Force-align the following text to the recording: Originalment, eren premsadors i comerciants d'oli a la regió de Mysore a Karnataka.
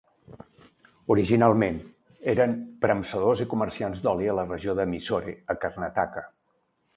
Originalment, 1.15 1.77
eren 2.33 2.55
premsadors 2.85 3.43
i 3.45 3.47
comerciants 3.53 4.01
d'oli 4.07 4.33
a 4.33 4.35
la 4.41 4.47
regió 4.49 4.75
de 4.81 4.87
Mysore 4.95 5.37
a 5.57 5.59
Karnataka. 5.67 6.27